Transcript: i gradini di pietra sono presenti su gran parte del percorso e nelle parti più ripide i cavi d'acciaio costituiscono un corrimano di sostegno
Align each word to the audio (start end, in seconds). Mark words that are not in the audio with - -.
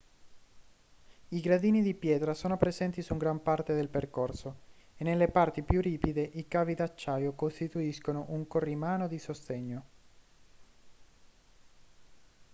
i 1.27 1.39
gradini 1.41 1.83
di 1.83 1.93
pietra 1.93 2.33
sono 2.33 2.57
presenti 2.57 3.03
su 3.03 3.15
gran 3.17 3.43
parte 3.43 3.75
del 3.75 3.87
percorso 3.87 4.61
e 4.97 5.03
nelle 5.03 5.27
parti 5.27 5.61
più 5.61 5.79
ripide 5.79 6.21
i 6.23 6.47
cavi 6.47 6.73
d'acciaio 6.73 7.33
costituiscono 7.33 8.25
un 8.29 8.47
corrimano 8.47 9.07
di 9.07 9.19
sostegno 9.19 9.83